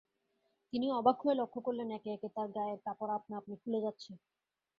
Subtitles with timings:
[0.73, 4.11] তিনি অবাক হয়ে লক্ষ করলেন, একে-একে তাঁর গায়ের কাপড় আপনা-আপনি খুলে যাচ্ছে।